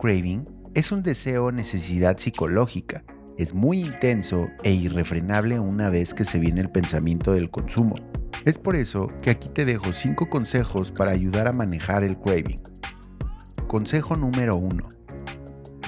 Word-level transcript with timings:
craving 0.00 0.48
es 0.74 0.92
un 0.92 1.02
deseo 1.02 1.46
o 1.46 1.52
necesidad 1.52 2.16
psicológica. 2.16 3.04
Es 3.36 3.54
muy 3.54 3.80
intenso 3.80 4.48
e 4.62 4.72
irrefrenable 4.72 5.58
una 5.58 5.90
vez 5.90 6.14
que 6.14 6.24
se 6.24 6.38
viene 6.38 6.62
el 6.62 6.70
pensamiento 6.70 7.32
del 7.32 7.50
consumo. 7.50 7.96
Es 8.44 8.58
por 8.58 8.76
eso 8.76 9.08
que 9.22 9.30
aquí 9.30 9.50
te 9.50 9.64
dejo 9.64 9.92
5 9.92 10.30
consejos 10.30 10.90
para 10.90 11.10
ayudar 11.10 11.48
a 11.48 11.52
manejar 11.52 12.02
el 12.04 12.18
craving. 12.18 12.60
Consejo 13.66 14.16
número 14.16 14.56
1. 14.56 14.88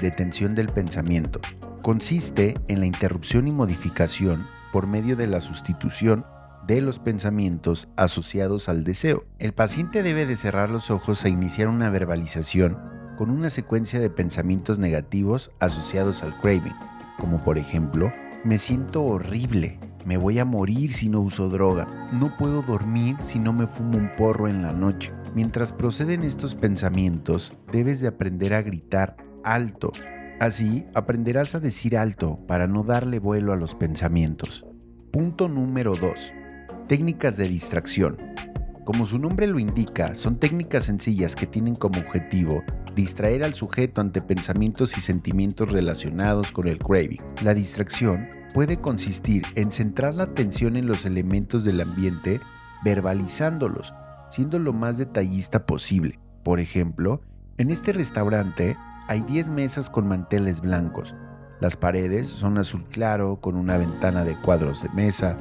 Detención 0.00 0.54
del 0.54 0.68
pensamiento. 0.68 1.40
Consiste 1.82 2.54
en 2.68 2.80
la 2.80 2.86
interrupción 2.86 3.46
y 3.46 3.52
modificación 3.52 4.44
por 4.72 4.86
medio 4.86 5.16
de 5.16 5.28
la 5.28 5.40
sustitución 5.40 6.26
de 6.66 6.80
los 6.80 6.98
pensamientos 6.98 7.88
asociados 7.96 8.68
al 8.68 8.84
deseo. 8.84 9.24
El 9.38 9.52
paciente 9.52 10.02
debe 10.02 10.26
de 10.26 10.36
cerrar 10.36 10.68
los 10.68 10.90
ojos 10.90 11.24
e 11.24 11.30
iniciar 11.30 11.68
una 11.68 11.90
verbalización 11.90 12.99
con 13.20 13.28
una 13.28 13.50
secuencia 13.50 14.00
de 14.00 14.08
pensamientos 14.08 14.78
negativos 14.78 15.50
asociados 15.60 16.22
al 16.22 16.34
craving, 16.40 16.72
como 17.18 17.44
por 17.44 17.58
ejemplo, 17.58 18.10
me 18.44 18.56
siento 18.56 19.04
horrible, 19.04 19.78
me 20.06 20.16
voy 20.16 20.38
a 20.38 20.46
morir 20.46 20.90
si 20.90 21.10
no 21.10 21.20
uso 21.20 21.50
droga, 21.50 22.08
no 22.14 22.34
puedo 22.38 22.62
dormir 22.62 23.16
si 23.20 23.38
no 23.38 23.52
me 23.52 23.66
fumo 23.66 23.98
un 23.98 24.10
porro 24.16 24.48
en 24.48 24.62
la 24.62 24.72
noche. 24.72 25.12
Mientras 25.34 25.70
proceden 25.70 26.22
estos 26.22 26.54
pensamientos, 26.54 27.52
debes 27.70 28.00
de 28.00 28.08
aprender 28.08 28.54
a 28.54 28.62
gritar 28.62 29.18
alto. 29.44 29.92
Así 30.40 30.86
aprenderás 30.94 31.54
a 31.54 31.60
decir 31.60 31.98
alto 31.98 32.40
para 32.46 32.68
no 32.68 32.84
darle 32.84 33.18
vuelo 33.18 33.52
a 33.52 33.56
los 33.56 33.74
pensamientos. 33.74 34.64
Punto 35.12 35.46
número 35.50 35.94
2. 35.94 36.32
Técnicas 36.88 37.36
de 37.36 37.48
distracción. 37.48 38.29
Como 38.84 39.04
su 39.04 39.18
nombre 39.18 39.46
lo 39.46 39.58
indica, 39.58 40.14
son 40.14 40.36
técnicas 40.36 40.84
sencillas 40.84 41.36
que 41.36 41.46
tienen 41.46 41.76
como 41.76 42.00
objetivo 42.00 42.64
distraer 42.94 43.44
al 43.44 43.54
sujeto 43.54 44.00
ante 44.00 44.22
pensamientos 44.22 44.96
y 44.96 45.00
sentimientos 45.00 45.70
relacionados 45.70 46.50
con 46.50 46.66
el 46.66 46.78
craving. 46.78 47.20
La 47.44 47.52
distracción 47.52 48.28
puede 48.54 48.78
consistir 48.78 49.42
en 49.54 49.70
centrar 49.70 50.14
la 50.14 50.24
atención 50.24 50.76
en 50.76 50.86
los 50.86 51.04
elementos 51.04 51.64
del 51.64 51.80
ambiente 51.80 52.40
verbalizándolos, 52.82 53.94
siendo 54.30 54.58
lo 54.58 54.72
más 54.72 54.96
detallista 54.96 55.66
posible. 55.66 56.18
Por 56.42 56.58
ejemplo, 56.58 57.20
en 57.58 57.70
este 57.70 57.92
restaurante 57.92 58.76
hay 59.08 59.20
10 59.20 59.50
mesas 59.50 59.90
con 59.90 60.08
manteles 60.08 60.62
blancos. 60.62 61.14
Las 61.60 61.76
paredes 61.76 62.28
son 62.28 62.56
azul 62.56 62.86
claro 62.86 63.40
con 63.40 63.56
una 63.56 63.76
ventana 63.76 64.24
de 64.24 64.34
cuadros 64.36 64.82
de 64.82 64.88
mesa, 64.90 65.36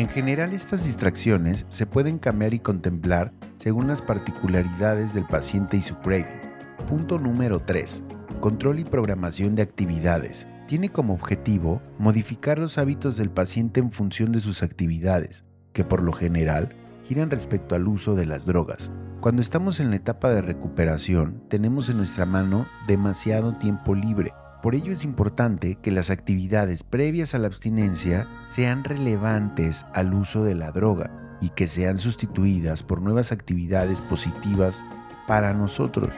en 0.00 0.08
general 0.08 0.54
estas 0.54 0.86
distracciones 0.86 1.66
se 1.68 1.84
pueden 1.84 2.18
cambiar 2.18 2.54
y 2.54 2.60
contemplar 2.60 3.32
según 3.58 3.86
las 3.86 4.00
particularidades 4.00 5.12
del 5.12 5.26
paciente 5.26 5.76
y 5.76 5.82
su 5.82 5.94
craving. 5.96 6.40
Punto 6.86 7.18
número 7.18 7.60
3. 7.60 8.02
Control 8.40 8.78
y 8.78 8.84
programación 8.84 9.54
de 9.54 9.62
actividades. 9.62 10.48
Tiene 10.66 10.88
como 10.88 11.12
objetivo 11.12 11.82
modificar 11.98 12.58
los 12.58 12.78
hábitos 12.78 13.18
del 13.18 13.30
paciente 13.30 13.80
en 13.80 13.92
función 13.92 14.32
de 14.32 14.40
sus 14.40 14.62
actividades, 14.62 15.44
que 15.74 15.84
por 15.84 16.02
lo 16.02 16.14
general 16.14 16.74
giran 17.02 17.30
respecto 17.30 17.74
al 17.74 17.86
uso 17.86 18.14
de 18.14 18.24
las 18.24 18.46
drogas. 18.46 18.90
Cuando 19.20 19.42
estamos 19.42 19.80
en 19.80 19.90
la 19.90 19.96
etapa 19.96 20.30
de 20.30 20.40
recuperación, 20.40 21.42
tenemos 21.48 21.90
en 21.90 21.98
nuestra 21.98 22.24
mano 22.24 22.66
demasiado 22.86 23.52
tiempo 23.52 23.94
libre 23.94 24.32
por 24.62 24.74
ello 24.74 24.92
es 24.92 25.04
importante 25.04 25.76
que 25.76 25.90
las 25.90 26.10
actividades 26.10 26.84
previas 26.84 27.34
a 27.34 27.38
la 27.38 27.46
abstinencia 27.46 28.28
sean 28.46 28.84
relevantes 28.84 29.86
al 29.94 30.12
uso 30.12 30.44
de 30.44 30.54
la 30.54 30.70
droga 30.70 31.10
y 31.40 31.48
que 31.50 31.66
sean 31.66 31.98
sustituidas 31.98 32.82
por 32.82 33.00
nuevas 33.00 33.32
actividades 33.32 34.00
positivas 34.02 34.84
para 35.26 35.54
nosotros. 35.54 36.10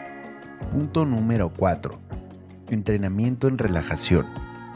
Punto 0.72 1.06
número 1.06 1.52
4. 1.56 2.00
Entrenamiento 2.68 3.46
en 3.46 3.58
relajación. 3.58 4.26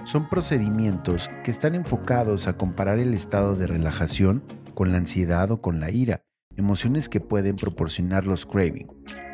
Son 0.05 0.29
procedimientos 0.29 1.31
que 1.43 1.51
están 1.51 1.75
enfocados 1.75 2.47
a 2.47 2.57
comparar 2.57 3.01
el 3.01 3.15
estado 3.15 3.57
de 3.57 3.67
relajación 3.67 4.45
con 4.75 4.93
la 4.93 4.99
ansiedad 4.99 5.51
o 5.51 5.61
con 5.61 5.81
la 5.81 5.91
ira, 5.91 6.23
emociones 6.57 7.09
que 7.09 7.21
pueden 7.21 7.57
proporcionar 7.57 8.27
los 8.27 8.47
craving. 8.47 8.87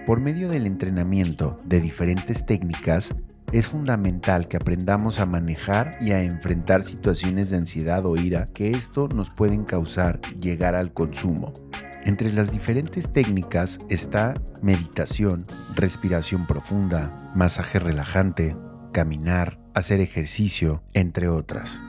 Por 0.06 0.21
medio 0.21 0.48
del 0.48 0.66
entrenamiento 0.66 1.60
de 1.65 1.81
diferentes 1.81 2.47
técnicas, 2.47 3.15
es 3.50 3.66
fundamental 3.66 4.48
que 4.48 4.56
aprendamos 4.56 5.20
a 5.20 5.26
manejar 5.26 5.98
y 6.00 6.12
a 6.12 6.22
enfrentar 6.22 6.84
situaciones 6.84 7.50
de 7.50 7.58
ansiedad 7.58 8.06
o 8.06 8.16
ira 8.16 8.47
que 8.47 8.70
esto 8.70 9.08
nos 9.08 9.30
pueden 9.30 9.64
causar 9.64 10.20
llegar 10.41 10.75
al 10.75 10.92
consumo. 10.92 11.53
Entre 12.04 12.32
las 12.32 12.50
diferentes 12.50 13.12
técnicas 13.12 13.78
está 13.88 14.34
meditación, 14.62 15.44
respiración 15.75 16.47
profunda, 16.47 17.30
masaje 17.34 17.78
relajante, 17.78 18.56
caminar, 18.92 19.59
hacer 19.74 20.00
ejercicio, 20.00 20.82
entre 20.94 21.28
otras. 21.28 21.80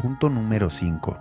Punto 0.00 0.30
número 0.30 0.70
5. 0.70 1.18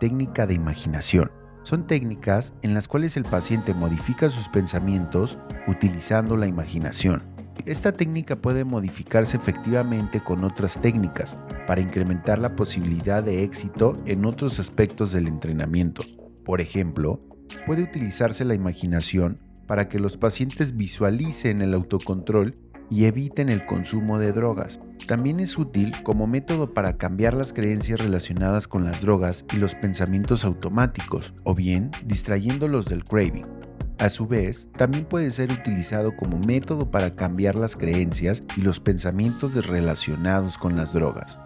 Técnica 0.00 0.46
de 0.46 0.54
imaginación. 0.54 1.30
Son 1.62 1.86
técnicas 1.86 2.54
en 2.62 2.72
las 2.72 2.88
cuales 2.88 3.16
el 3.16 3.24
paciente 3.24 3.74
modifica 3.74 4.30
sus 4.30 4.48
pensamientos 4.48 5.38
utilizando 5.66 6.36
la 6.36 6.46
imaginación 6.46 7.37
esta 7.66 7.92
técnica 7.92 8.36
puede 8.36 8.64
modificarse 8.64 9.36
efectivamente 9.36 10.20
con 10.20 10.44
otras 10.44 10.80
técnicas 10.80 11.36
para 11.66 11.80
incrementar 11.80 12.38
la 12.38 12.54
posibilidad 12.56 13.22
de 13.22 13.42
éxito 13.42 14.00
en 14.06 14.24
otros 14.24 14.58
aspectos 14.58 15.12
del 15.12 15.26
entrenamiento. 15.26 16.02
Por 16.44 16.60
ejemplo, 16.60 17.20
puede 17.66 17.82
utilizarse 17.82 18.44
la 18.44 18.54
imaginación 18.54 19.38
para 19.66 19.88
que 19.88 19.98
los 19.98 20.16
pacientes 20.16 20.76
visualicen 20.76 21.60
el 21.60 21.74
autocontrol 21.74 22.56
y 22.90 23.04
eviten 23.04 23.50
el 23.50 23.66
consumo 23.66 24.18
de 24.18 24.32
drogas. 24.32 24.80
También 25.06 25.40
es 25.40 25.56
útil 25.58 25.92
como 26.02 26.26
método 26.26 26.74
para 26.74 26.96
cambiar 26.96 27.34
las 27.34 27.52
creencias 27.52 28.00
relacionadas 28.00 28.68
con 28.68 28.84
las 28.84 29.02
drogas 29.02 29.44
y 29.54 29.56
los 29.56 29.74
pensamientos 29.74 30.44
automáticos, 30.44 31.34
o 31.44 31.54
bien 31.54 31.90
distrayéndolos 32.06 32.86
del 32.86 33.04
craving. 33.04 33.46
A 33.98 34.10
su 34.10 34.28
vez, 34.28 34.68
también 34.74 35.04
puede 35.04 35.32
ser 35.32 35.50
utilizado 35.50 36.14
como 36.14 36.38
método 36.38 36.88
para 36.88 37.16
cambiar 37.16 37.56
las 37.56 37.74
creencias 37.74 38.42
y 38.56 38.60
los 38.60 38.78
pensamientos 38.78 39.66
relacionados 39.66 40.56
con 40.56 40.76
las 40.76 40.92
drogas. 40.92 41.40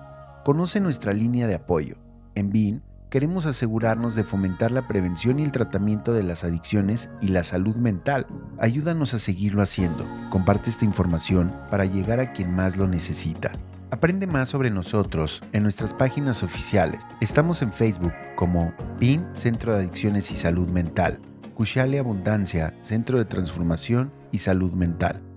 Conoce 0.45 0.79
nuestra 0.79 1.15
línea 1.15 1.47
de 1.47 1.55
apoyo. 1.55 1.97
En 2.35 2.51
BIN 2.51 2.83
queremos 3.09 3.47
asegurarnos 3.47 4.15
de 4.15 4.25
fomentar 4.25 4.71
la 4.71 4.87
prevención 4.87 5.39
y 5.39 5.45
el 5.45 5.53
tratamiento 5.53 6.13
de 6.13 6.25
las 6.25 6.45
adicciones 6.45 7.09
y 7.23 7.29
la 7.29 7.43
salud 7.43 7.77
mental. 7.77 8.27
Ayúdanos 8.59 9.15
a 9.15 9.19
seguirlo 9.19 9.63
haciendo. 9.63 10.05
Comparte 10.29 10.69
esta 10.69 10.85
información 10.85 11.55
para 11.71 11.87
llegar 11.87 12.21
a 12.21 12.33
quien 12.33 12.55
más 12.55 12.77
lo 12.77 12.87
necesita. 12.87 13.53
Aprende 13.91 14.27
más 14.27 14.51
sobre 14.51 14.71
nosotros 14.71 15.43
en 15.53 15.63
nuestras 15.63 15.95
páginas 15.95 16.43
oficiales. 16.43 17.01
Estamos 17.23 17.63
en 17.63 17.73
Facebook 17.73 18.13
como 18.37 18.75
BIN 19.01 19.25
Centro 19.33 19.73
de 19.73 19.79
Adicciones 19.79 20.31
y 20.31 20.37
Salud 20.37 20.69
Mental 20.69 21.19
Cushale 21.63 22.01
Abundancia, 22.01 22.75
Centro 22.81 23.19
de 23.19 23.25
Transformación 23.25 24.13
y 24.33 24.39
Salud 24.39 24.73
Mental. 24.73 25.32